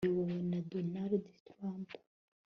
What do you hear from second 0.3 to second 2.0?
na donald trump